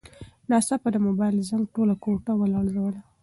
ناڅاپه 0.49 0.89
د 0.93 0.97
موبایل 1.07 1.35
زنګ 1.49 1.65
ټوله 1.73 1.93
کوټه 2.03 2.31
ولړزوله. 2.37 3.01